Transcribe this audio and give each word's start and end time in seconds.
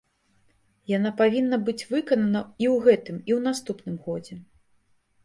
Яна 0.91 1.09
павінна 1.19 1.59
быць 1.67 1.85
выканана 1.91 2.41
і 2.63 2.65
ў 2.73 2.87
гэтым, 2.87 3.15
і 3.21 3.31
ў 3.37 3.45
наступным 3.49 4.01
годзе. 4.09 4.35